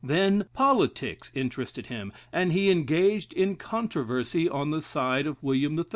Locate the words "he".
2.53-2.71